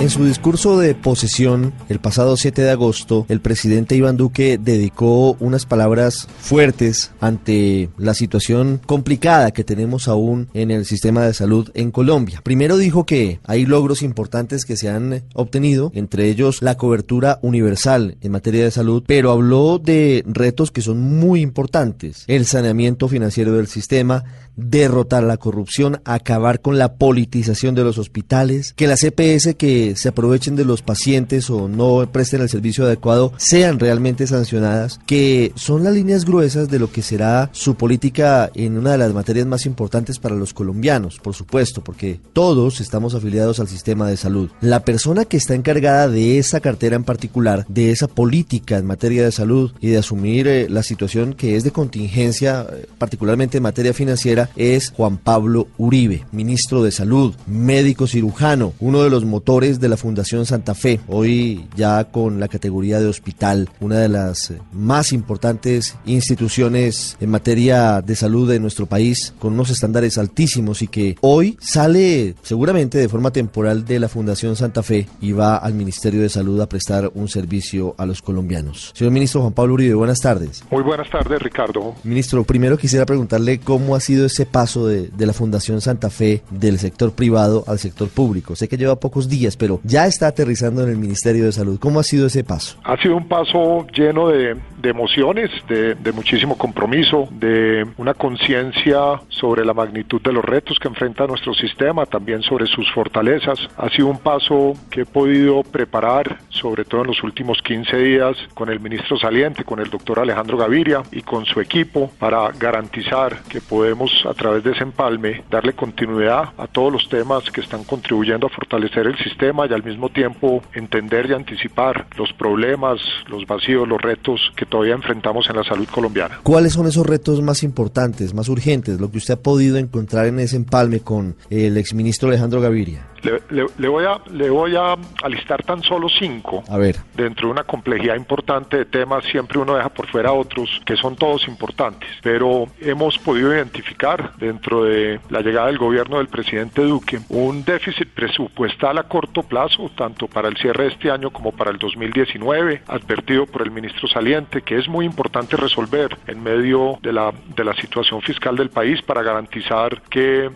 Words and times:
En 0.00 0.10
su 0.10 0.24
discurso 0.24 0.76
de 0.76 0.94
posesión, 0.94 1.72
el 1.88 1.98
pasado 1.98 2.36
7 2.36 2.60
de 2.60 2.70
agosto, 2.70 3.24
el 3.28 3.40
presidente 3.40 3.96
Iván 3.96 4.16
Duque 4.16 4.58
dedicó 4.60 5.36
unas 5.40 5.64
palabras 5.66 6.28
fuertes 6.40 7.12
ante 7.20 7.88
la 7.96 8.12
situación 8.12 8.80
complicada 8.84 9.52
que 9.52 9.64
tenemos 9.64 10.08
aún 10.08 10.48
en 10.52 10.70
el 10.70 10.84
sistema 10.84 11.24
de 11.24 11.32
salud 11.32 11.70
en 11.74 11.90
Colombia. 11.90 12.40
Primero 12.42 12.76
dijo 12.76 13.06
que 13.06 13.40
hay 13.44 13.64
logros 13.64 14.02
importantes 14.02 14.64
que 14.66 14.76
se 14.76 14.90
han 14.90 15.22
obtenido, 15.32 15.90
entre 15.94 16.28
ellos 16.28 16.60
la 16.60 16.76
cobertura 16.76 17.38
universal 17.40 18.18
en 18.20 18.32
materia 18.32 18.64
de 18.64 18.72
salud, 18.72 19.04
pero 19.06 19.30
habló 19.30 19.78
de 19.78 20.22
retos 20.26 20.70
que 20.70 20.82
son 20.82 21.00
muy 21.00 21.40
importantes. 21.40 22.24
El 22.26 22.46
saneamiento 22.46 23.08
financiero 23.08 23.52
del 23.52 23.68
sistema, 23.68 24.24
derrotar 24.56 25.22
la 25.22 25.36
corrupción, 25.36 26.00
acabar 26.04 26.60
con 26.60 26.78
la 26.78 26.94
politización 26.94 27.74
de 27.74 27.84
los 27.84 27.98
hospitales, 27.98 28.72
que 28.74 28.86
las 28.86 29.02
EPS 29.02 29.54
que 29.56 29.83
se 29.96 30.08
aprovechen 30.08 30.56
de 30.56 30.64
los 30.64 30.82
pacientes 30.82 31.50
o 31.50 31.68
no 31.68 32.08
presten 32.10 32.40
el 32.40 32.48
servicio 32.48 32.84
adecuado 32.84 33.32
sean 33.36 33.78
realmente 33.78 34.26
sancionadas, 34.26 35.00
que 35.06 35.52
son 35.56 35.84
las 35.84 35.94
líneas 35.94 36.24
gruesas 36.24 36.68
de 36.68 36.78
lo 36.78 36.90
que 36.90 37.02
será 37.02 37.50
su 37.52 37.74
política 37.74 38.50
en 38.54 38.78
una 38.78 38.92
de 38.92 38.98
las 38.98 39.12
materias 39.12 39.46
más 39.46 39.66
importantes 39.66 40.18
para 40.18 40.34
los 40.34 40.54
colombianos, 40.54 41.18
por 41.18 41.34
supuesto, 41.34 41.82
porque 41.82 42.20
todos 42.32 42.80
estamos 42.80 43.14
afiliados 43.14 43.60
al 43.60 43.68
sistema 43.68 44.08
de 44.08 44.16
salud. 44.16 44.50
La 44.60 44.80
persona 44.80 45.24
que 45.24 45.36
está 45.36 45.54
encargada 45.54 46.08
de 46.08 46.38
esa 46.38 46.60
cartera 46.60 46.96
en 46.96 47.04
particular, 47.04 47.66
de 47.68 47.90
esa 47.90 48.08
política 48.08 48.78
en 48.78 48.86
materia 48.86 49.24
de 49.24 49.32
salud 49.32 49.72
y 49.80 49.88
de 49.88 49.98
asumir 49.98 50.46
eh, 50.48 50.68
la 50.68 50.82
situación 50.82 51.34
que 51.34 51.56
es 51.56 51.64
de 51.64 51.70
contingencia, 51.70 52.66
eh, 52.72 52.86
particularmente 52.98 53.58
en 53.58 53.62
materia 53.62 53.92
financiera, 53.92 54.50
es 54.56 54.90
Juan 54.90 55.18
Pablo 55.18 55.68
Uribe, 55.78 56.24
ministro 56.32 56.82
de 56.82 56.90
Salud, 56.90 57.34
médico 57.46 58.06
cirujano, 58.06 58.72
uno 58.80 59.02
de 59.02 59.10
los 59.10 59.24
motores 59.24 59.73
de 59.80 59.88
la 59.88 59.96
Fundación 59.96 60.46
Santa 60.46 60.74
Fe, 60.74 61.00
hoy 61.08 61.68
ya 61.76 62.04
con 62.04 62.40
la 62.40 62.48
categoría 62.48 63.00
de 63.00 63.06
hospital, 63.06 63.68
una 63.80 63.98
de 63.98 64.08
las 64.08 64.50
eh, 64.50 64.58
más 64.72 65.12
importantes 65.12 65.96
instituciones 66.06 67.16
en 67.20 67.30
materia 67.30 68.02
de 68.02 68.16
salud 68.16 68.50
de 68.50 68.60
nuestro 68.60 68.86
país, 68.86 69.34
con 69.38 69.54
unos 69.54 69.70
estándares 69.70 70.18
altísimos 70.18 70.82
y 70.82 70.88
que 70.88 71.16
hoy 71.20 71.56
sale 71.60 72.34
seguramente 72.42 72.98
de 72.98 73.08
forma 73.08 73.32
temporal 73.32 73.84
de 73.84 73.98
la 73.98 74.08
Fundación 74.08 74.56
Santa 74.56 74.82
Fe 74.82 75.06
y 75.20 75.32
va 75.32 75.56
al 75.56 75.74
Ministerio 75.74 76.22
de 76.22 76.28
Salud 76.28 76.60
a 76.60 76.68
prestar 76.68 77.10
un 77.14 77.28
servicio 77.28 77.94
a 77.98 78.06
los 78.06 78.22
colombianos. 78.22 78.92
Señor 78.94 79.12
ministro 79.12 79.40
Juan 79.40 79.52
Pablo 79.52 79.74
Uribe, 79.74 79.94
buenas 79.94 80.20
tardes. 80.20 80.62
Muy 80.70 80.82
buenas 80.82 81.08
tardes, 81.10 81.40
Ricardo. 81.40 81.94
Ministro, 82.04 82.44
primero 82.44 82.76
quisiera 82.76 83.06
preguntarle 83.06 83.60
cómo 83.60 83.94
ha 83.94 84.00
sido 84.00 84.26
ese 84.26 84.46
paso 84.46 84.86
de, 84.86 85.08
de 85.08 85.26
la 85.26 85.32
Fundación 85.32 85.80
Santa 85.80 86.10
Fe 86.10 86.42
del 86.50 86.78
sector 86.78 87.12
privado 87.12 87.64
al 87.66 87.78
sector 87.78 88.08
público. 88.08 88.56
Sé 88.56 88.68
que 88.68 88.76
lleva 88.76 89.00
pocos 89.00 89.28
días, 89.28 89.56
pero 89.56 89.63
ya 89.82 90.06
está 90.06 90.28
aterrizando 90.28 90.82
en 90.82 90.90
el 90.90 90.96
Ministerio 90.96 91.44
de 91.44 91.52
Salud. 91.52 91.78
¿Cómo 91.78 92.00
ha 92.00 92.04
sido 92.04 92.26
ese 92.26 92.44
paso? 92.44 92.78
Ha 92.84 92.96
sido 93.00 93.16
un 93.16 93.28
paso 93.28 93.86
lleno 93.88 94.28
de, 94.28 94.56
emociones, 94.82 95.50
de 95.68 96.12
muchísimo 96.12 96.58
compromiso, 96.58 97.28
de 97.30 97.86
una 97.96 98.14
conciencia 98.14 99.20
sobre 99.28 99.64
la 99.64 99.74
magnitud 99.74 100.20
de 100.20 100.32
los 100.32 100.44
retos 100.44 100.78
que 100.78 100.88
enfrenta 100.88 101.26
nuestro 101.26 101.54
sistema, 101.54 102.06
también 102.06 102.42
sobre 102.42 102.66
sus 102.66 102.90
fortalezas. 102.92 103.58
Ha 103.76 103.88
sido 103.90 104.08
un 104.08 104.18
paso 104.18 104.74
que 104.90 105.02
he 105.02 105.06
podido 105.06 105.62
preparar, 105.62 106.38
sobre 106.48 106.84
todo 106.84 107.02
en 107.02 107.08
los 107.08 107.22
últimos 107.22 107.60
15 107.62 107.96
días, 107.96 108.36
con 108.54 108.68
el 108.68 108.80
ministro 108.80 109.18
saliente, 109.18 109.64
con 109.64 109.80
el 109.80 109.90
doctor 109.90 110.20
Alejandro 110.20 110.56
Gaviria 110.56 111.02
y 111.12 111.22
con 111.22 111.44
su 111.44 111.60
equipo, 111.60 112.10
para 112.18 112.50
garantizar 112.52 113.42
que 113.48 113.60
podemos, 113.60 114.10
a 114.28 114.34
través 114.34 114.64
de 114.64 114.72
ese 114.72 114.82
empalme, 114.82 115.44
darle 115.50 115.72
continuidad 115.72 116.50
a 116.56 116.66
todos 116.66 116.92
los 116.92 117.08
temas 117.08 117.50
que 117.50 117.60
están 117.60 117.84
contribuyendo 117.84 118.46
a 118.46 118.50
fortalecer 118.50 119.06
el 119.06 119.16
sistema 119.18 119.53
y 119.70 119.72
al 119.72 119.82
mismo 119.84 120.08
tiempo 120.08 120.62
entender 120.74 121.26
y 121.30 121.32
anticipar 121.34 122.06
los 122.16 122.32
problemas, 122.32 122.98
los 123.28 123.46
vacíos, 123.46 123.86
los 123.86 124.00
retos 124.00 124.40
que 124.56 124.66
todavía 124.66 124.94
enfrentamos 124.94 125.48
en 125.48 125.56
la 125.56 125.64
salud 125.64 125.86
colombiana. 125.88 126.40
¿Cuáles 126.42 126.72
son 126.72 126.86
esos 126.86 127.06
retos 127.06 127.40
más 127.40 127.62
importantes, 127.62 128.34
más 128.34 128.48
urgentes, 128.48 129.00
lo 129.00 129.10
que 129.10 129.18
usted 129.18 129.34
ha 129.34 129.42
podido 129.42 129.76
encontrar 129.78 130.26
en 130.26 130.40
ese 130.40 130.56
empalme 130.56 131.00
con 131.00 131.36
el 131.50 131.76
exministro 131.76 132.28
Alejandro 132.28 132.60
Gaviria? 132.60 133.06
Le, 133.22 133.40
le- 133.48 133.66
le 133.78 133.88
voy 133.88 134.04
a, 134.04 134.20
le 134.32 134.50
voy 134.50 134.76
a 134.76 134.96
alistar 135.22 135.62
tan 135.62 135.82
solo 135.82 136.08
cinco. 136.10 136.62
A 136.68 136.76
ver. 136.76 136.96
Dentro 137.16 137.46
de 137.48 137.52
una 137.52 137.64
complejidad 137.64 138.16
importante 138.16 138.76
de 138.76 138.84
temas, 138.84 139.24
siempre 139.24 139.58
uno 139.58 139.76
deja 139.76 139.88
por 139.88 140.06
fuera 140.08 140.32
otros 140.34 140.82
que 140.84 140.94
son 140.94 141.16
todos 141.16 141.48
importantes. 141.48 142.06
Pero 142.22 142.66
hemos 142.82 143.16
podido 143.18 143.54
identificar 143.54 144.34
dentro 144.36 144.84
de 144.84 145.20
la 145.30 145.40
llegada 145.40 145.68
del 145.68 145.78
gobierno 145.78 146.18
del 146.18 146.28
presidente 146.28 146.82
Duque 146.82 147.18
un 147.30 147.64
déficit 147.64 148.08
presupuestal 148.10 148.98
a 148.98 149.04
corto 149.04 149.42
plazo, 149.44 149.90
tanto 149.96 150.26
para 150.26 150.48
el 150.48 150.56
cierre 150.56 150.84
de 150.84 150.90
este 150.90 151.10
año 151.10 151.30
como 151.30 151.52
para 151.52 151.70
el 151.70 151.78
2019, 151.78 152.82
advertido 152.86 153.46
por 153.46 153.62
el 153.62 153.70
ministro 153.70 154.08
saliente, 154.08 154.62
que 154.62 154.76
es 154.76 154.88
muy 154.88 155.06
importante 155.06 155.56
resolver 155.56 156.16
en 156.26 156.42
medio 156.42 156.98
de 157.02 157.12
la, 157.12 157.32
de 157.54 157.64
la 157.64 157.74
situación 157.74 158.20
fiscal 158.22 158.56
del 158.56 158.70
país 158.70 159.02
para 159.02 159.22
garantizar 159.22 160.02
que 160.02 160.50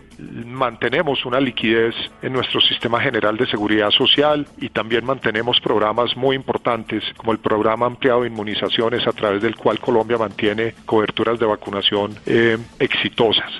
mantenemos 0.45 1.25
una 1.25 1.39
liquidez 1.39 1.95
en 2.21 2.33
nuestro 2.33 2.59
sistema 2.61 2.99
general 2.99 3.37
de 3.37 3.47
seguridad 3.47 3.89
social 3.91 4.47
y 4.57 4.69
también 4.69 5.05
mantenemos 5.05 5.59
programas 5.61 6.15
muy 6.17 6.35
importantes 6.35 7.03
como 7.17 7.31
el 7.31 7.39
programa 7.39 7.85
ampliado 7.85 8.21
de 8.21 8.27
inmunizaciones 8.27 9.07
a 9.07 9.11
través 9.11 9.41
del 9.41 9.55
cual 9.55 9.79
Colombia 9.79 10.17
mantiene 10.17 10.73
coberturas 10.85 11.39
de 11.39 11.45
vacunación 11.45 12.15
eh, 12.25 12.57
exitosas. 12.79 13.51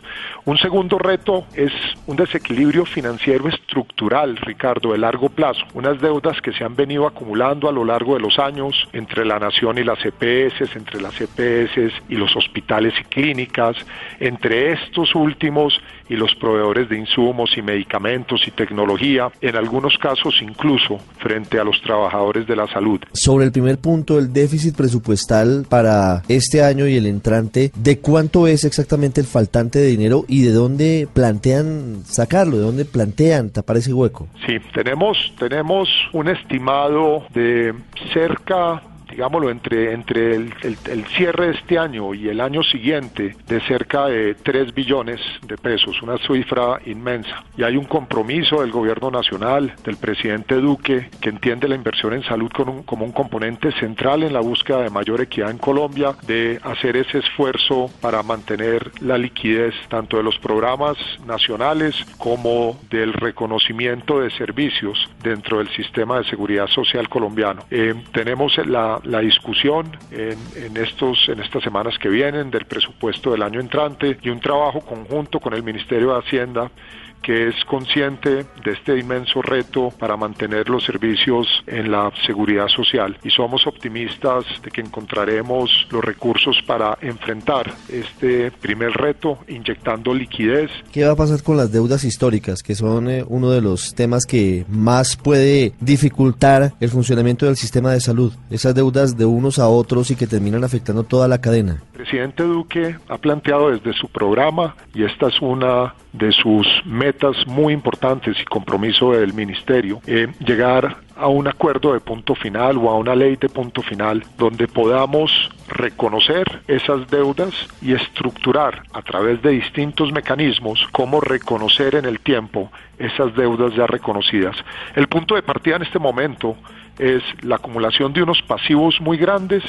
Un 0.46 0.58
segundo 0.58 0.98
reto 0.98 1.46
es 1.54 1.72
un 2.08 2.16
desequilibrio 2.16 2.86
financiero 2.86 3.48
estructural, 3.48 4.38
Ricardo, 4.38 4.94
de 4.94 4.98
largo 4.98 5.19
plazo. 5.28 5.66
Unas 5.74 6.00
deudas 6.00 6.40
que 6.42 6.54
se 6.54 6.64
han 6.64 6.78
venido 6.78 7.06
acumulando 7.06 7.68
a 7.68 7.74
lo 7.74 7.84
largo 7.84 8.14
de 8.14 8.22
los 8.22 8.40
años 8.40 8.88
entre 8.94 9.26
la 9.26 9.40
nación 9.40 9.78
y 9.78 9.84
las 9.84 10.00
EPS, 10.06 10.74
entre 10.78 11.02
las 11.02 11.20
EPS 11.20 11.92
y 12.08 12.16
los 12.16 12.34
hospitales 12.38 12.94
y 13.02 13.04
clínicas, 13.04 13.76
entre 14.22 14.72
estos 14.72 15.14
últimos 15.16 15.82
y 16.08 16.16
los 16.16 16.34
proveedores 16.36 16.90
de 16.90 16.98
insumos 16.98 17.52
y 17.58 17.62
medicamentos 17.62 18.42
y 18.48 18.52
tecnología, 18.52 19.30
en 19.42 19.56
algunos 19.56 19.98
casos 19.98 20.36
incluso 20.42 21.00
frente 21.20 21.60
a 21.60 21.64
los 21.64 21.82
trabajadores 21.82 22.48
de 22.48 22.56
la 22.56 22.68
salud. 22.68 23.00
Sobre 23.14 23.46
el 23.46 23.52
primer 23.52 23.78
punto, 23.78 24.18
el 24.18 24.34
déficit 24.34 24.76
presupuestal 24.76 25.66
para 25.70 26.24
este 26.28 26.64
año 26.64 26.88
y 26.88 26.96
el 26.96 27.06
entrante, 27.06 27.72
¿de 27.76 28.00
cuánto 28.00 28.48
es 28.48 28.64
exactamente 28.64 29.22
el 29.22 29.28
faltante 29.28 29.80
de 29.80 29.88
dinero 29.88 30.26
y 30.28 30.44
de 30.44 30.52
dónde 30.52 31.08
plantean 31.14 32.04
sacarlo? 32.06 32.58
¿De 32.58 32.64
dónde 32.64 32.86
plantean 32.86 33.50
tapar 33.50 33.78
ese 33.78 33.94
hueco? 33.94 34.28
Sí, 34.46 34.58
tenemos, 34.74 35.09
tenemos 35.38 35.90
un 36.14 36.28
estimado 36.28 37.24
de 37.34 37.74
cerca 38.14 38.82
digámoslo, 39.20 39.50
entre, 39.50 39.92
entre 39.92 40.34
el, 40.34 40.54
el, 40.62 40.78
el, 40.90 41.06
cierre 41.08 41.48
de 41.48 41.52
este 41.52 41.78
año 41.78 42.14
y 42.14 42.30
el 42.30 42.40
año 42.40 42.64
siguiente 42.64 43.36
de 43.48 43.60
cerca 43.68 44.06
de 44.06 44.34
3 44.34 44.74
billones 44.74 45.20
de 45.46 45.58
pesos, 45.58 46.02
una 46.02 46.18
cifra 46.20 46.80
inmensa. 46.86 47.44
Y 47.58 47.64
hay 47.64 47.76
un 47.76 47.84
compromiso 47.84 48.62
del 48.62 48.72
gobierno 48.72 49.12
nacional, 49.12 49.74
del 49.84 49.98
presidente 49.98 50.56
Duque, 50.56 51.10
que 51.20 51.30
entiende 51.32 51.68
la 51.68 51.76
inversión 51.76 52.14
en 52.14 52.24
salud 52.24 52.50
como 52.50 52.72
un, 52.72 52.84
como 52.84 53.04
un 53.04 53.12
componente 53.12 53.74
central 53.74 54.24
en 54.24 54.32
la 54.32 54.40
búsqueda 54.40 54.84
de 54.84 54.90
mayor 54.90 55.20
equidad 55.20 55.52
en 55.52 55.58
Colombia, 55.58 56.14
de 56.26 56.58
hacer 56.64 56.96
ese 56.96 57.18
esfuerzo 57.18 57.92
para 58.00 58.24
mantener 58.24 58.90
la 59.02 59.18
liquidez 59.18 59.76
tanto 59.90 60.16
de 60.16 60.24
los 60.24 60.40
programas 60.40 60.96
nacionales 61.26 61.94
como 62.18 62.80
del 62.90 63.12
reconocimiento 63.12 64.22
de 64.22 64.32
servicios 64.32 65.10
dentro 65.22 65.58
del 65.58 65.68
sistema 65.76 66.20
de 66.20 66.24
seguridad 66.30 66.68
social 66.68 67.10
colombiano. 67.10 67.66
Eh, 67.70 67.96
tenemos 68.14 68.58
la, 68.66 69.02
la 69.10 69.20
discusión 69.20 69.98
en, 70.12 70.78
estos, 70.78 71.28
en 71.30 71.40
estas 71.40 71.64
semanas 71.64 71.98
que 71.98 72.10
vienen 72.10 72.52
del 72.52 72.66
presupuesto 72.66 73.32
del 73.32 73.42
año 73.42 73.60
entrante 73.60 74.18
y 74.22 74.30
un 74.30 74.40
trabajo 74.40 74.82
conjunto 74.82 75.40
con 75.40 75.54
el 75.54 75.64
Ministerio 75.64 76.14
de 76.14 76.20
Hacienda 76.20 76.72
que 77.22 77.50
es 77.50 77.56
consciente 77.66 78.46
de 78.64 78.72
este 78.72 78.98
inmenso 78.98 79.42
reto 79.42 79.92
para 79.98 80.18
mantener 80.18 80.70
los 80.70 80.84
servicios 80.84 81.48
en 81.68 81.92
la 81.92 82.12
seguridad 82.26 82.68
social 82.68 83.18
y 83.24 83.30
somos 83.30 83.68
optimistas 83.68 84.46
de 84.64 84.72
que 84.72 84.82
encontraremos 84.82 85.88
los 85.92 86.04
recursos 86.04 86.58
para 86.66 86.98
enfrentar 87.02 87.72
este 87.90 88.52
primer 88.52 88.92
reto 88.92 89.40
inyectando 89.48 90.14
liquidez. 90.14 90.70
¿Qué 90.92 91.06
va 91.06 91.12
a 91.12 91.16
pasar 91.16 91.44
con 91.44 91.58
las 91.58 91.72
deudas 91.72 92.04
históricas, 92.04 92.64
que 92.64 92.76
son 92.76 93.10
eh, 93.10 93.24
uno 93.28 93.52
de 93.52 93.62
los 93.62 93.94
temas 93.94 94.26
que 94.26 94.66
más 94.70 95.18
puede 95.18 95.74
dificultar 95.80 96.74
el 96.80 96.90
funcionamiento 96.90 97.46
del 97.46 97.58
sistema 97.58 97.92
de 97.92 98.00
salud? 98.00 98.34
Esas 98.50 98.76
deudas 98.76 99.18
de 99.18 99.26
unos 99.26 99.60
a 99.60 99.68
otros 99.68 100.12
y 100.12 100.16
que 100.16 100.28
terminan 100.28 100.64
afectando 100.64 101.04
toda 101.04 101.28
la 101.28 101.42
cadena. 101.42 101.82
El 101.94 102.04
presidente 102.04 102.44
Duque 102.44 102.96
ha 103.08 103.18
planteado 103.18 103.72
desde 103.72 103.94
su 103.94 104.08
programa, 104.08 104.76
y 104.94 105.04
esta 105.04 105.28
es 105.28 105.42
una 105.42 105.94
de 106.14 106.32
sus 106.32 106.66
metas 106.86 107.09
muy 107.48 107.74
importantes 107.74 108.38
y 108.40 108.46
compromiso 108.46 109.12
del 109.12 109.34
ministerio, 109.34 110.02
eh, 110.08 110.28
llegar 110.40 110.98
a 111.16 111.28
un 111.28 111.48
acuerdo 111.48 111.94
de 111.94 112.00
punto 112.00 112.34
final 112.34 112.78
o 112.78 112.90
a 112.90 112.98
una 112.98 113.14
ley 113.14 113.36
de 113.36 113.50
punto 113.50 113.82
final 113.82 114.24
donde 114.38 114.68
podamos 114.68 115.50
reconocer 115.68 116.62
esas 116.68 117.08
deudas 117.10 117.54
y 117.82 117.94
estructurar 117.94 118.84
a 118.94 119.02
través 119.02 119.42
de 119.42 119.52
distintos 119.52 120.12
mecanismos 120.14 120.88
cómo 120.92 121.20
reconocer 121.20 121.96
en 121.96 122.06
el 122.06 122.20
tiempo 122.22 122.72
esas 122.98 123.36
deudas 123.36 123.76
ya 123.76 123.86
reconocidas. 123.86 124.56
El 124.96 125.08
punto 125.08 125.36
de 125.36 125.42
partida 125.42 125.76
en 125.76 125.84
este 125.84 126.00
momento 126.00 126.56
es 126.98 127.24
la 127.42 127.56
acumulación 127.56 128.14
de 128.14 128.24
unos 128.24 128.42
pasivos 128.42 129.00
muy 129.02 129.18
grandes 129.18 129.64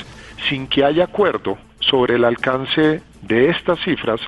sin 0.48 0.66
que 0.66 0.84
haya 0.84 1.04
acuerdo 1.04 1.58
sobre 1.80 2.14
el 2.14 2.24
alcance 2.24 3.02
de 3.22 3.48
estas 3.50 3.80
cifras 3.80 4.20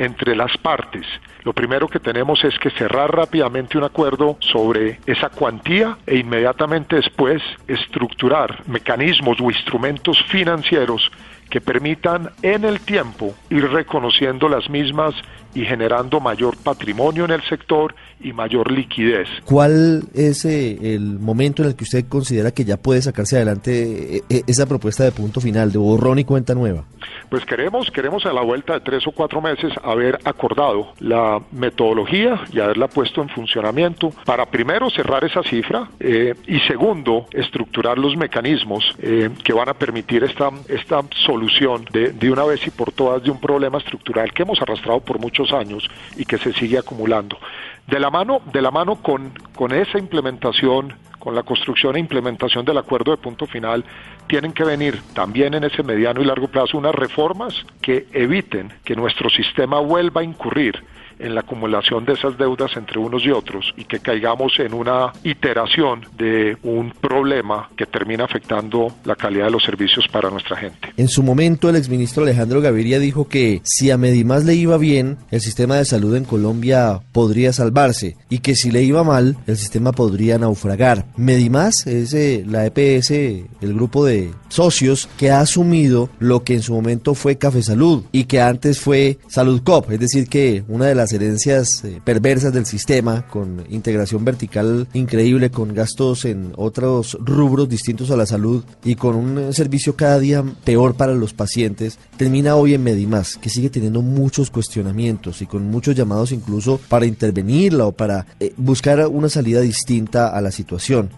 entre 0.00 0.34
las 0.34 0.56
partes. 0.56 1.06
Lo 1.44 1.52
primero 1.52 1.86
que 1.86 2.00
tenemos 2.00 2.42
es 2.44 2.58
que 2.58 2.70
cerrar 2.70 3.14
rápidamente 3.14 3.78
un 3.78 3.84
acuerdo 3.84 4.36
sobre 4.40 4.98
esa 5.06 5.28
cuantía 5.28 5.98
e 6.06 6.16
inmediatamente 6.16 6.96
después 6.96 7.42
estructurar 7.68 8.62
mecanismos 8.66 9.38
o 9.40 9.50
instrumentos 9.50 10.22
financieros 10.28 11.10
que 11.50 11.60
permitan 11.60 12.30
en 12.42 12.64
el 12.64 12.80
tiempo 12.80 13.34
ir 13.50 13.68
reconociendo 13.70 14.48
las 14.48 14.70
mismas 14.70 15.14
y 15.54 15.64
generando 15.64 16.20
mayor 16.20 16.56
patrimonio 16.56 17.24
en 17.24 17.32
el 17.32 17.42
sector 17.42 17.94
y 18.22 18.32
mayor 18.32 18.70
liquidez. 18.70 19.28
¿Cuál 19.44 20.04
es 20.14 20.44
eh, 20.44 20.94
el 20.94 21.18
momento 21.18 21.62
en 21.62 21.70
el 21.70 21.76
que 21.76 21.84
usted 21.84 22.06
considera 22.08 22.50
que 22.50 22.64
ya 22.64 22.76
puede 22.76 23.02
sacarse 23.02 23.36
adelante 23.36 24.16
eh, 24.16 24.22
eh, 24.28 24.42
esa 24.46 24.66
propuesta 24.66 25.04
de 25.04 25.12
punto 25.12 25.40
final, 25.40 25.72
de 25.72 25.78
borrón 25.78 26.18
y 26.18 26.24
cuenta 26.24 26.54
nueva? 26.54 26.84
Pues 27.30 27.44
queremos, 27.44 27.90
queremos 27.90 28.26
a 28.26 28.32
la 28.32 28.42
vuelta 28.42 28.74
de 28.74 28.80
tres 28.80 29.06
o 29.06 29.12
cuatro 29.12 29.40
meses 29.40 29.72
haber 29.82 30.18
acordado 30.24 30.92
la 30.98 31.40
metodología 31.52 32.40
y 32.52 32.60
haberla 32.60 32.88
puesto 32.88 33.22
en 33.22 33.28
funcionamiento 33.28 34.12
para 34.24 34.46
primero 34.46 34.90
cerrar 34.90 35.24
esa 35.24 35.42
cifra 35.42 35.88
y 36.00 36.60
segundo 36.60 37.26
estructurar 37.32 37.98
los 37.98 38.16
mecanismos 38.16 38.84
que 38.98 39.52
van 39.52 39.68
a 39.68 39.74
permitir 39.74 40.24
esta, 40.24 40.50
esta 40.68 41.02
solución 41.24 41.84
de, 41.92 42.12
de 42.12 42.30
una 42.30 42.44
vez 42.44 42.66
y 42.66 42.70
por 42.70 42.92
todas 42.92 43.22
de 43.22 43.30
un 43.30 43.40
problema 43.40 43.78
estructural 43.78 44.32
que 44.32 44.42
hemos 44.42 44.60
arrastrado 44.60 45.00
por 45.00 45.18
mucho 45.20 45.39
años 45.52 45.88
y 46.16 46.24
que 46.24 46.38
se 46.38 46.52
sigue 46.52 46.78
acumulando. 46.78 47.38
De 47.86 47.98
la 47.98 48.10
mano, 48.10 48.40
de 48.52 48.62
la 48.62 48.70
mano 48.70 48.96
con, 48.96 49.32
con 49.54 49.72
esa 49.72 49.98
implementación, 49.98 50.94
con 51.18 51.34
la 51.34 51.42
construcción 51.42 51.96
e 51.96 52.00
implementación 52.00 52.64
del 52.64 52.78
acuerdo 52.78 53.12
de 53.12 53.16
punto 53.16 53.46
final, 53.46 53.84
tienen 54.26 54.52
que 54.52 54.64
venir 54.64 55.00
también 55.14 55.54
en 55.54 55.64
ese 55.64 55.82
mediano 55.82 56.20
y 56.20 56.24
largo 56.24 56.48
plazo 56.48 56.78
unas 56.78 56.94
reformas 56.94 57.54
que 57.82 58.06
eviten 58.12 58.72
que 58.84 58.94
nuestro 58.94 59.28
sistema 59.28 59.80
vuelva 59.80 60.20
a 60.20 60.24
incurrir 60.24 60.82
en 61.20 61.34
la 61.34 61.42
acumulación 61.42 62.04
de 62.04 62.14
esas 62.14 62.36
deudas 62.38 62.76
entre 62.76 62.98
unos 62.98 63.24
y 63.24 63.30
otros 63.30 63.72
y 63.76 63.84
que 63.84 64.00
caigamos 64.00 64.58
en 64.58 64.74
una 64.74 65.12
iteración 65.22 66.06
de 66.16 66.56
un 66.62 66.92
problema 66.92 67.68
que 67.76 67.86
termina 67.86 68.24
afectando 68.24 68.92
la 69.04 69.16
calidad 69.16 69.46
de 69.46 69.50
los 69.52 69.62
servicios 69.62 70.06
para 70.08 70.30
nuestra 70.30 70.56
gente. 70.56 70.92
En 70.96 71.08
su 71.08 71.22
momento, 71.22 71.68
el 71.68 71.76
exministro 71.76 72.22
Alejandro 72.22 72.60
Gaviria 72.60 72.98
dijo 72.98 73.28
que 73.28 73.60
si 73.64 73.90
a 73.90 73.98
Medimás 73.98 74.44
le 74.44 74.54
iba 74.54 74.76
bien, 74.78 75.18
el 75.30 75.40
sistema 75.40 75.76
de 75.76 75.84
salud 75.84 76.16
en 76.16 76.24
Colombia 76.24 77.00
podría 77.12 77.52
salvarse 77.52 78.16
y 78.28 78.38
que 78.38 78.54
si 78.54 78.70
le 78.70 78.82
iba 78.82 79.04
mal, 79.04 79.36
el 79.46 79.56
sistema 79.56 79.92
podría 79.92 80.38
naufragar. 80.38 81.06
Medimás 81.16 81.86
es 81.86 82.14
eh, 82.14 82.44
la 82.46 82.66
EPS, 82.66 83.10
el 83.10 83.74
grupo 83.74 84.04
de 84.04 84.30
socios 84.48 85.08
que 85.18 85.30
ha 85.30 85.40
asumido 85.40 86.08
lo 86.18 86.44
que 86.44 86.54
en 86.54 86.62
su 86.62 86.72
momento 86.72 87.14
fue 87.14 87.38
Café 87.38 87.62
Salud 87.62 88.04
y 88.12 88.24
que 88.24 88.40
antes 88.40 88.80
fue 88.80 89.18
Salud 89.28 89.62
Cop, 89.62 89.90
es 89.90 90.00
decir, 90.00 90.28
que 90.28 90.64
una 90.68 90.86
de 90.86 90.94
las 90.94 91.09
herencias 91.12 91.84
eh, 91.84 92.00
perversas 92.04 92.52
del 92.52 92.66
sistema, 92.66 93.26
con 93.26 93.64
integración 93.68 94.24
vertical 94.24 94.88
increíble, 94.92 95.50
con 95.50 95.74
gastos 95.74 96.24
en 96.24 96.52
otros 96.56 97.16
rubros 97.20 97.68
distintos 97.68 98.10
a 98.10 98.16
la 98.16 98.26
salud 98.26 98.64
y 98.84 98.94
con 98.94 99.16
un 99.16 99.38
eh, 99.38 99.52
servicio 99.52 99.96
cada 99.96 100.18
día 100.18 100.44
peor 100.64 100.94
para 100.94 101.14
los 101.14 101.32
pacientes, 101.32 101.98
termina 102.16 102.56
hoy 102.56 102.74
en 102.74 102.82
Medimás, 102.82 103.36
que 103.36 103.50
sigue 103.50 103.70
teniendo 103.70 104.02
muchos 104.02 104.50
cuestionamientos 104.50 105.42
y 105.42 105.46
con 105.46 105.70
muchos 105.70 105.94
llamados 105.94 106.32
incluso 106.32 106.80
para 106.88 107.06
intervenirla 107.06 107.86
o 107.86 107.92
para 107.92 108.26
eh, 108.38 108.52
buscar 108.56 109.06
una 109.08 109.28
salida 109.28 109.60
distinta 109.60 110.28
a 110.28 110.40
la 110.40 110.50
situación. 110.50 111.10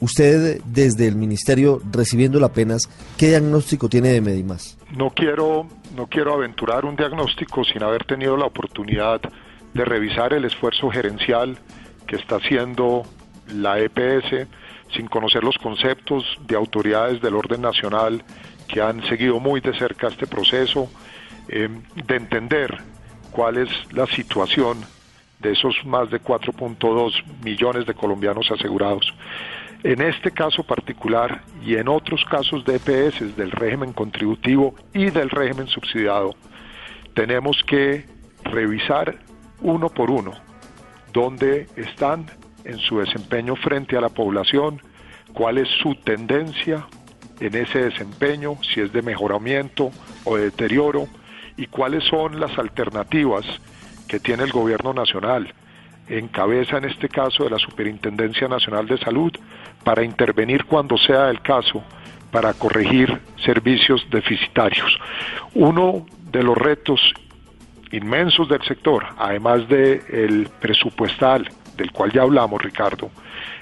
Usted 0.00 0.60
desde 0.64 1.08
el 1.08 1.16
ministerio 1.16 1.80
recibiendo 1.90 2.38
la 2.38 2.52
penas, 2.52 2.88
¿qué 3.16 3.28
diagnóstico 3.28 3.88
tiene 3.88 4.10
de 4.10 4.20
Medimás? 4.20 4.78
No 4.96 5.10
quiero 5.10 5.66
no 5.96 6.06
quiero 6.06 6.34
aventurar 6.34 6.84
un 6.84 6.94
diagnóstico 6.96 7.64
sin 7.64 7.82
haber 7.82 8.04
tenido 8.04 8.36
la 8.36 8.46
oportunidad 8.46 9.20
de 9.74 9.84
revisar 9.84 10.32
el 10.32 10.44
esfuerzo 10.44 10.90
gerencial 10.90 11.58
que 12.06 12.16
está 12.16 12.36
haciendo 12.36 13.02
la 13.48 13.80
EPS 13.80 14.46
sin 14.94 15.06
conocer 15.08 15.42
los 15.42 15.58
conceptos 15.58 16.24
de 16.46 16.56
autoridades 16.56 17.20
del 17.20 17.34
orden 17.34 17.62
nacional 17.62 18.22
que 18.68 18.80
han 18.80 19.02
seguido 19.08 19.40
muy 19.40 19.60
de 19.60 19.76
cerca 19.76 20.08
este 20.08 20.26
proceso, 20.26 20.90
eh, 21.48 21.68
de 22.06 22.16
entender 22.16 22.78
cuál 23.32 23.56
es 23.58 23.68
la 23.92 24.06
situación 24.06 24.78
de 25.40 25.52
esos 25.52 25.74
más 25.84 26.10
de 26.10 26.20
4.2 26.20 27.12
millones 27.42 27.86
de 27.86 27.94
colombianos 27.94 28.50
asegurados. 28.50 29.14
En 29.84 30.02
este 30.02 30.32
caso 30.32 30.64
particular 30.64 31.42
y 31.64 31.76
en 31.76 31.86
otros 31.86 32.24
casos 32.24 32.64
de 32.64 32.76
EPS 32.76 33.36
del 33.36 33.52
régimen 33.52 33.92
contributivo 33.92 34.74
y 34.92 35.10
del 35.10 35.30
régimen 35.30 35.68
subsidiado, 35.68 36.34
tenemos 37.14 37.62
que 37.64 38.04
revisar 38.42 39.18
uno 39.60 39.88
por 39.88 40.10
uno 40.10 40.32
dónde 41.12 41.68
están 41.76 42.26
en 42.64 42.78
su 42.78 42.98
desempeño 42.98 43.54
frente 43.54 43.96
a 43.96 44.00
la 44.00 44.08
población, 44.08 44.82
cuál 45.32 45.58
es 45.58 45.68
su 45.80 45.94
tendencia 45.94 46.86
en 47.38 47.54
ese 47.54 47.84
desempeño, 47.84 48.56
si 48.62 48.80
es 48.80 48.92
de 48.92 49.02
mejoramiento 49.02 49.90
o 50.24 50.36
de 50.36 50.44
deterioro, 50.44 51.06
y 51.56 51.66
cuáles 51.66 52.04
son 52.04 52.40
las 52.40 52.58
alternativas 52.58 53.44
que 54.08 54.18
tiene 54.18 54.42
el 54.42 54.50
gobierno 54.50 54.92
nacional 54.92 55.54
en 56.08 56.28
cabeza 56.28 56.78
en 56.78 56.84
este 56.84 57.08
caso 57.08 57.44
de 57.44 57.50
la 57.50 57.58
Superintendencia 57.58 58.48
Nacional 58.48 58.86
de 58.86 58.98
Salud 58.98 59.32
para 59.84 60.02
intervenir 60.02 60.64
cuando 60.64 60.96
sea 60.98 61.30
el 61.30 61.40
caso 61.40 61.82
para 62.30 62.52
corregir 62.54 63.20
servicios 63.44 64.06
deficitarios. 64.10 64.98
Uno 65.54 66.06
de 66.30 66.42
los 66.42 66.56
retos 66.56 67.00
inmensos 67.90 68.48
del 68.48 68.62
sector, 68.62 69.04
además 69.16 69.66
del 69.68 70.02
el 70.10 70.48
presupuestal 70.60 71.48
del 71.76 71.92
cual 71.92 72.12
ya 72.12 72.22
hablamos, 72.22 72.60
Ricardo, 72.60 73.10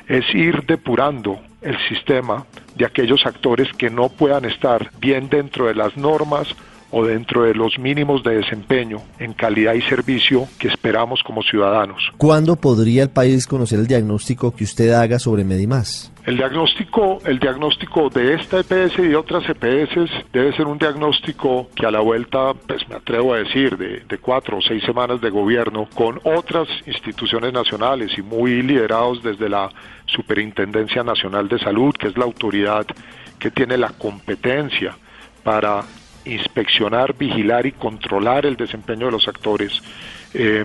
es 0.08 0.24
ir 0.34 0.64
depurando 0.64 1.40
el 1.62 1.78
sistema 1.88 2.46
de 2.74 2.86
aquellos 2.86 3.26
actores 3.26 3.72
que 3.74 3.90
no 3.90 4.08
puedan 4.08 4.44
estar 4.44 4.90
bien 4.98 5.28
dentro 5.28 5.66
de 5.66 5.74
las 5.74 5.96
normas 5.96 6.54
o 6.90 7.04
dentro 7.04 7.42
de 7.42 7.54
los 7.54 7.78
mínimos 7.78 8.22
de 8.22 8.36
desempeño 8.36 8.98
en 9.18 9.32
calidad 9.32 9.74
y 9.74 9.82
servicio 9.82 10.46
que 10.58 10.68
esperamos 10.68 11.22
como 11.22 11.42
ciudadanos. 11.42 12.12
¿Cuándo 12.16 12.56
podría 12.56 13.02
el 13.02 13.10
país 13.10 13.46
conocer 13.46 13.78
el 13.78 13.86
diagnóstico 13.86 14.54
que 14.54 14.64
usted 14.64 14.92
haga 14.92 15.18
sobre 15.18 15.44
Medimás? 15.44 16.12
El 16.24 16.36
diagnóstico, 16.36 17.18
el 17.24 17.38
diagnóstico 17.38 18.08
de 18.08 18.34
esta 18.34 18.58
EPS 18.58 18.98
y 18.98 19.08
de 19.08 19.16
otras 19.16 19.44
EPS 19.48 20.10
debe 20.32 20.56
ser 20.56 20.66
un 20.66 20.76
diagnóstico 20.76 21.68
que 21.74 21.86
a 21.86 21.90
la 21.90 22.00
vuelta, 22.00 22.52
pues 22.66 22.88
me 22.88 22.96
atrevo 22.96 23.34
a 23.34 23.38
decir, 23.38 23.76
de, 23.76 24.00
de 24.00 24.18
cuatro 24.18 24.58
o 24.58 24.60
seis 24.60 24.82
semanas 24.82 25.20
de 25.20 25.30
gobierno 25.30 25.88
con 25.94 26.20
otras 26.24 26.66
instituciones 26.84 27.52
nacionales 27.52 28.10
y 28.18 28.22
muy 28.22 28.62
liderados 28.62 29.22
desde 29.22 29.48
la 29.48 29.70
Superintendencia 30.06 31.04
Nacional 31.04 31.48
de 31.48 31.60
Salud, 31.60 31.94
que 31.94 32.08
es 32.08 32.16
la 32.16 32.24
autoridad 32.24 32.86
que 33.38 33.50
tiene 33.50 33.76
la 33.76 33.90
competencia 33.90 34.96
para 35.44 35.84
inspeccionar, 36.26 37.16
vigilar 37.16 37.66
y 37.66 37.73
controlar 37.73 38.47
el 38.47 38.56
desempeño 38.56 39.06
de 39.06 39.12
los 39.12 39.28
actores, 39.28 39.83
eh, 40.35 40.64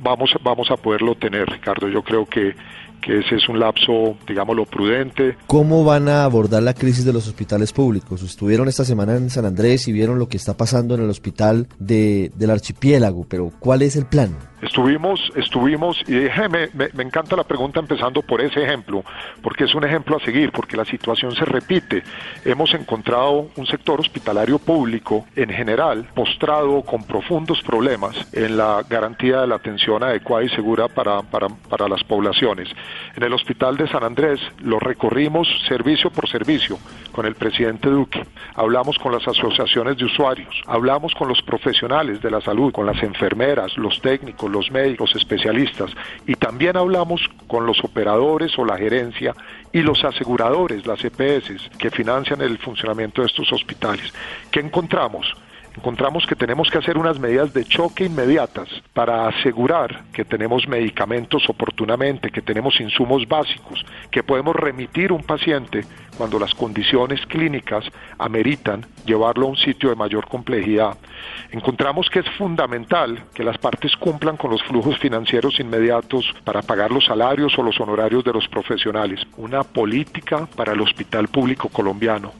vamos, 0.00 0.34
vamos 0.42 0.70
a 0.70 0.76
poderlo 0.76 1.14
tener, 1.14 1.48
Ricardo. 1.48 1.88
Yo 1.88 2.02
creo 2.02 2.26
que, 2.26 2.54
que 3.02 3.18
ese 3.18 3.36
es 3.36 3.48
un 3.48 3.58
lapso, 3.58 4.16
digámoslo, 4.26 4.64
prudente. 4.64 5.36
¿Cómo 5.46 5.84
van 5.84 6.08
a 6.08 6.24
abordar 6.24 6.62
la 6.62 6.72
crisis 6.72 7.04
de 7.04 7.12
los 7.12 7.26
hospitales 7.28 7.72
públicos? 7.72 8.22
Estuvieron 8.22 8.68
esta 8.68 8.84
semana 8.84 9.16
en 9.16 9.28
San 9.28 9.44
Andrés 9.44 9.88
y 9.88 9.92
vieron 9.92 10.18
lo 10.18 10.28
que 10.28 10.36
está 10.36 10.56
pasando 10.56 10.94
en 10.94 11.02
el 11.02 11.10
hospital 11.10 11.66
de, 11.78 12.30
del 12.36 12.50
archipiélago, 12.50 13.26
pero 13.28 13.50
¿cuál 13.58 13.82
es 13.82 13.96
el 13.96 14.06
plan? 14.06 14.36
Estuvimos, 14.62 15.20
estuvimos, 15.34 16.00
y 16.06 16.12
déjeme, 16.12 16.68
me, 16.72 16.88
me, 16.94 17.02
encanta 17.02 17.34
la 17.34 17.42
pregunta 17.42 17.80
empezando 17.80 18.22
por 18.22 18.40
ese 18.40 18.62
ejemplo, 18.62 19.02
porque 19.42 19.64
es 19.64 19.74
un 19.74 19.84
ejemplo 19.84 20.16
a 20.16 20.24
seguir, 20.24 20.52
porque 20.52 20.76
la 20.76 20.84
situación 20.84 21.34
se 21.34 21.44
repite. 21.44 22.04
Hemos 22.44 22.72
encontrado 22.72 23.48
un 23.56 23.66
sector 23.66 23.98
hospitalario 23.98 24.60
público 24.60 25.26
en 25.34 25.50
general 25.50 26.08
postrado 26.14 26.82
con 26.82 27.02
profundos 27.02 27.60
problemas 27.62 28.14
en 28.32 28.56
la 28.56 28.84
garantía 28.88 29.40
de 29.40 29.48
la 29.48 29.56
atención 29.56 30.04
adecuada 30.04 30.44
y 30.44 30.48
segura 30.50 30.86
para, 30.86 31.22
para, 31.22 31.48
para 31.48 31.88
las 31.88 32.04
poblaciones. 32.04 32.68
En 33.16 33.22
el 33.22 33.32
hospital 33.32 33.76
de 33.76 33.88
San 33.88 34.04
Andrés 34.04 34.40
lo 34.62 34.78
recorrimos 34.78 35.48
servicio 35.68 36.10
por 36.10 36.28
servicio 36.28 36.78
con 37.12 37.26
el 37.26 37.34
presidente 37.34 37.88
Duque, 37.88 38.24
hablamos 38.54 38.98
con 38.98 39.12
las 39.12 39.26
asociaciones 39.28 39.96
de 39.96 40.04
usuarios, 40.04 40.62
hablamos 40.66 41.14
con 41.14 41.28
los 41.28 41.42
profesionales 41.42 42.22
de 42.22 42.30
la 42.30 42.40
salud, 42.40 42.72
con 42.72 42.86
las 42.86 43.02
enfermeras, 43.02 43.76
los 43.76 44.00
técnicos, 44.00 44.50
los 44.50 44.70
médicos, 44.70 45.14
especialistas, 45.14 45.90
y 46.26 46.34
también 46.34 46.76
hablamos 46.76 47.28
con 47.46 47.66
los 47.66 47.82
operadores 47.84 48.58
o 48.58 48.64
la 48.64 48.78
gerencia 48.78 49.34
y 49.72 49.82
los 49.82 50.04
aseguradores, 50.04 50.86
las 50.86 51.04
EPS, 51.04 51.70
que 51.78 51.90
financian 51.90 52.40
el 52.40 52.58
funcionamiento 52.58 53.22
de 53.22 53.28
estos 53.28 53.52
hospitales. 53.52 54.12
¿Qué 54.50 54.60
encontramos? 54.60 55.34
Encontramos 55.76 56.26
que 56.26 56.36
tenemos 56.36 56.70
que 56.70 56.78
hacer 56.78 56.98
unas 56.98 57.18
medidas 57.18 57.52
de 57.52 57.64
choque 57.64 58.04
inmediatas 58.04 58.68
para 58.92 59.28
asegurar 59.28 60.04
que 60.12 60.24
tenemos 60.24 60.66
medicamentos 60.68 61.48
oportunamente, 61.48 62.30
que 62.30 62.42
tenemos 62.42 62.80
insumos 62.80 63.26
básicos, 63.26 63.84
que 64.10 64.22
podemos 64.22 64.54
remitir 64.54 65.12
un 65.12 65.22
paciente 65.22 65.84
cuando 66.16 66.38
las 66.38 66.54
condiciones 66.54 67.24
clínicas 67.26 67.84
ameritan 68.18 68.86
llevarlo 69.06 69.46
a 69.46 69.50
un 69.50 69.56
sitio 69.56 69.88
de 69.88 69.96
mayor 69.96 70.28
complejidad. 70.28 70.96
Encontramos 71.50 72.08
que 72.10 72.20
es 72.20 72.28
fundamental 72.36 73.24
que 73.34 73.44
las 73.44 73.58
partes 73.58 73.96
cumplan 73.96 74.36
con 74.36 74.50
los 74.50 74.62
flujos 74.62 74.98
financieros 74.98 75.58
inmediatos 75.58 76.34
para 76.44 76.62
pagar 76.62 76.90
los 76.90 77.06
salarios 77.06 77.58
o 77.58 77.62
los 77.62 77.80
honorarios 77.80 78.24
de 78.24 78.32
los 78.32 78.46
profesionales. 78.48 79.20
Una 79.36 79.62
política 79.62 80.46
para 80.54 80.72
el 80.72 80.80
hospital 80.80 81.28
público 81.28 81.68
colombiano 81.68 82.32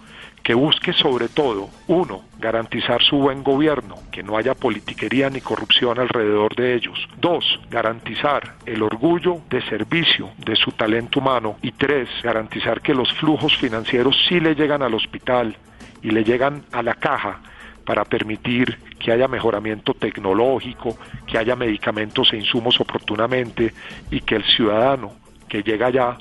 que 0.43 0.55
busque 0.55 0.93
sobre 0.93 1.29
todo, 1.29 1.71
uno, 1.87 2.23
garantizar 2.39 3.03
su 3.03 3.17
buen 3.17 3.43
gobierno, 3.45 3.97
que 4.11 4.23
no 4.23 4.37
haya 4.37 4.55
politiquería 4.55 5.31
ni 5.31 5.41
corrupción 5.41 6.01
alrededor 6.01 6.55
de 6.57 6.75
ellos. 6.75 7.09
Dos, 7.21 7.61
garantizar 7.71 8.57
el 8.67 8.83
orgullo 8.83 9.39
de 9.49 9.63
servicio 9.69 10.31
de 10.39 10.57
su 10.57 10.73
talento 10.73 11.21
humano. 11.21 11.57
Y 11.63 11.73
tres, 11.73 12.09
garantizar 12.23 12.81
que 12.81 12.95
los 12.95 13.13
flujos 13.15 13.57
financieros 13.57 14.17
sí 14.29 14.41
le 14.41 14.55
llegan 14.55 14.83
al 14.83 14.95
hospital 14.95 15.57
y 16.03 16.11
le 16.11 16.25
llegan 16.25 16.65
a 16.73 16.83
la 16.83 16.95
caja 16.95 17.41
para 17.85 18.05
permitir 18.05 18.79
que 18.99 19.13
haya 19.13 19.29
mejoramiento 19.29 19.95
tecnológico, 19.95 20.97
que 21.27 21.39
haya 21.39 21.57
medicamentos 21.57 22.33
e 22.33 22.37
insumos 22.37 22.81
oportunamente 22.81 23.73
y 24.11 24.21
que 24.21 24.37
el 24.37 24.45
ciudadano 24.45 25.13
que 25.49 25.63
llega 25.63 25.87
allá 25.87 26.19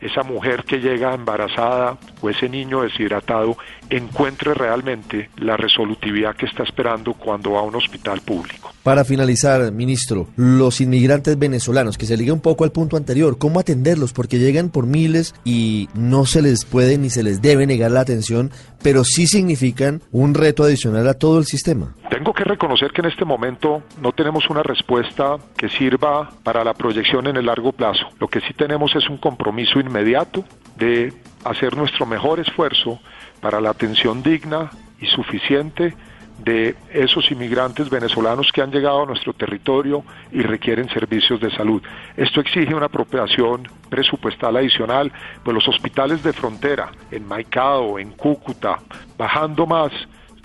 esa 0.00 0.22
mujer 0.22 0.64
que 0.64 0.80
llega 0.80 1.14
embarazada 1.14 1.96
o 2.24 2.30
ese 2.30 2.48
niño 2.48 2.82
deshidratado 2.82 3.56
encuentre 3.90 4.54
realmente 4.54 5.28
la 5.36 5.56
resolutividad 5.56 6.34
que 6.34 6.46
está 6.46 6.62
esperando 6.62 7.12
cuando 7.14 7.52
va 7.52 7.60
a 7.60 7.64
un 7.64 7.74
hospital 7.74 8.20
público. 8.22 8.72
Para 8.82 9.04
finalizar, 9.04 9.72
ministro, 9.72 10.28
los 10.36 10.80
inmigrantes 10.80 11.38
venezolanos, 11.38 11.96
que 11.96 12.06
se 12.06 12.16
liga 12.16 12.32
un 12.32 12.40
poco 12.40 12.64
al 12.64 12.72
punto 12.72 12.96
anterior, 12.96 13.38
¿cómo 13.38 13.60
atenderlos? 13.60 14.12
Porque 14.12 14.38
llegan 14.38 14.70
por 14.70 14.86
miles 14.86 15.34
y 15.44 15.88
no 15.94 16.26
se 16.26 16.42
les 16.42 16.64
puede 16.64 16.98
ni 16.98 17.10
se 17.10 17.22
les 17.22 17.40
debe 17.40 17.66
negar 17.66 17.90
la 17.90 18.00
atención, 18.00 18.50
pero 18.82 19.04
sí 19.04 19.26
significan 19.26 20.02
un 20.12 20.34
reto 20.34 20.64
adicional 20.64 21.08
a 21.08 21.14
todo 21.14 21.38
el 21.38 21.46
sistema. 21.46 21.94
Tengo 22.10 22.32
que 22.34 22.44
reconocer 22.44 22.92
que 22.92 23.00
en 23.00 23.08
este 23.08 23.24
momento 23.24 23.82
no 24.00 24.12
tenemos 24.12 24.48
una 24.50 24.62
respuesta 24.62 25.36
que 25.56 25.68
sirva 25.68 26.30
para 26.42 26.62
la 26.62 26.74
proyección 26.74 27.26
en 27.26 27.36
el 27.36 27.46
largo 27.46 27.72
plazo. 27.72 28.06
Lo 28.20 28.28
que 28.28 28.40
sí 28.40 28.52
tenemos 28.54 28.94
es 28.96 29.08
un 29.08 29.16
compromiso 29.16 29.80
inmediato 29.80 30.44
de 30.76 31.12
hacer 31.44 31.76
nuestro 31.76 32.06
mejor 32.06 32.40
esfuerzo 32.40 33.00
para 33.40 33.60
la 33.60 33.70
atención 33.70 34.22
digna 34.22 34.70
y 35.00 35.06
suficiente 35.06 35.94
de 36.38 36.74
esos 36.92 37.30
inmigrantes 37.30 37.88
venezolanos 37.88 38.50
que 38.52 38.60
han 38.60 38.72
llegado 38.72 39.02
a 39.02 39.06
nuestro 39.06 39.32
territorio 39.32 40.04
y 40.32 40.42
requieren 40.42 40.88
servicios 40.88 41.40
de 41.40 41.50
salud. 41.50 41.82
Esto 42.16 42.40
exige 42.40 42.74
una 42.74 42.86
apropiación 42.86 43.68
presupuestal 43.88 44.56
adicional, 44.56 45.12
pues 45.44 45.54
los 45.54 45.68
hospitales 45.68 46.22
de 46.22 46.32
frontera, 46.32 46.90
en 47.10 47.26
Maicao, 47.26 47.98
en 47.98 48.10
Cúcuta, 48.12 48.80
bajando 49.16 49.66
más, 49.66 49.92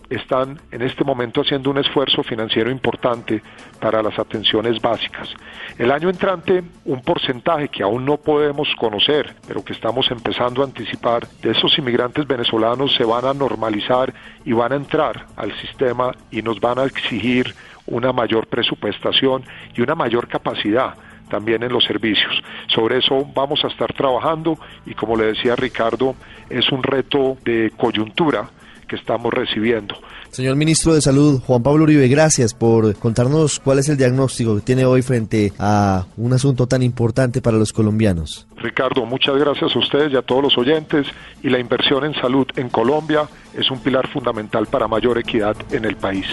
están 0.10 0.60
en 0.72 0.82
este 0.82 1.04
momento 1.04 1.42
haciendo 1.42 1.70
un 1.70 1.78
esfuerzo 1.78 2.24
financiero 2.24 2.72
importante 2.72 3.42
para 3.80 4.02
las 4.02 4.18
atenciones 4.18 4.82
básicas. 4.82 5.30
El 5.78 5.92
año 5.92 6.10
entrante, 6.10 6.64
un 6.86 7.02
porcentaje 7.02 7.70
que 7.70 7.84
aún 7.84 8.06
no 8.06 8.18
podemos 8.18 8.68
conocer, 8.78 9.36
pero 9.48 9.64
que 9.64 9.74
estamos 9.74 10.10
empezando 10.12 10.62
a 10.62 10.66
anticipar, 10.66 11.28
de 11.42 11.52
esos 11.52 11.78
inmigrantes 11.78 12.28
venezolanos 12.28 12.96
se 12.96 13.04
van 13.04 13.26
a 13.26 13.34
normalizar 13.34 14.14
y 14.46 14.54
van 14.54 14.74
a 14.74 14.76
entrar 14.76 15.28
al 15.36 15.56
sistema 15.60 16.12
y 16.32 16.42
nos 16.42 16.60
van 16.60 16.80
a 16.80 16.86
exigir 16.86 17.54
una 17.86 18.14
mayor 18.14 18.48
presupuestación 18.48 19.44
y 19.76 19.82
una 19.82 19.96
mayor 19.96 20.28
capacidad 20.28 20.96
también 21.30 21.64
en 21.64 21.72
los 21.72 21.84
servicios. 21.84 22.42
Sobre 22.68 22.98
eso 22.98 23.26
vamos 23.34 23.64
a 23.64 23.68
estar 23.68 23.94
trabajando 23.94 24.58
y 24.86 24.96
como 24.96 25.16
le 25.16 25.26
decía 25.26 25.56
Ricardo, 25.56 26.16
es 26.50 26.72
un 26.72 26.84
reto 26.84 27.38
de 27.46 27.72
coyuntura 27.78 28.50
que 28.90 28.98
estamos 28.98 29.34
recibiendo. 29.34 29.96
Señor 30.32 30.56
Ministro 30.58 30.94
de 30.94 31.02
Salud, 31.02 31.42
Juan 31.42 31.64
Pablo 31.64 31.84
Uribe, 31.84 32.08
gracias 32.08 32.54
por 32.54 32.96
contarnos 32.96 33.60
cuál 33.60 33.80
es 33.80 33.90
el 33.90 33.98
diagnóstico 33.98 34.56
que 34.56 34.62
tiene 34.62 34.86
hoy 34.86 35.02
frente 35.02 35.54
a 35.58 36.06
un 36.18 36.34
asunto 36.34 36.68
tan 36.68 36.84
importante 36.84 37.42
para 37.42 37.58
los 37.58 37.72
colombianos. 37.72 38.48
Ricardo, 38.58 39.06
muchas 39.06 39.38
gracias 39.38 39.76
a 39.76 39.80
ustedes 39.80 40.12
y 40.12 40.18
a 40.18 40.22
todos 40.22 40.44
los 40.44 40.58
oyentes. 40.58 41.08
Y 41.42 41.50
la 41.50 41.60
inversión 41.60 42.04
en 42.04 42.14
salud 42.16 42.46
en 42.56 42.70
Colombia 42.70 43.28
es 43.54 43.72
un 43.72 43.80
pilar 43.80 44.08
fundamental 44.10 44.68
para 44.68 44.88
mayor 44.88 45.18
equidad 45.18 45.56
en 45.72 45.86
el 45.86 45.96
país. 45.96 46.26